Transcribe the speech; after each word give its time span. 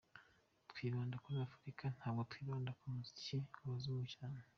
Twibanda 0.71 1.15
kuri 1.23 1.37
Afurika 1.47 1.83
ntabwo 1.97 2.21
twibanda 2.31 2.71
ku 2.77 2.85
muziki 2.93 3.37
w’abazungu 3.59 4.05
cyane. 4.15 4.39